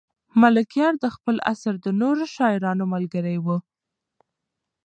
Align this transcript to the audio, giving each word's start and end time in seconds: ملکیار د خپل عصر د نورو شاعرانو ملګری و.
ملکیار 0.41 0.93
د 1.03 1.05
خپل 1.15 1.35
عصر 1.51 1.73
د 1.85 1.87
نورو 2.01 2.23
شاعرانو 2.35 2.83
ملګری 2.93 3.37
و. 3.45 3.47